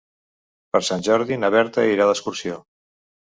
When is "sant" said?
0.87-1.03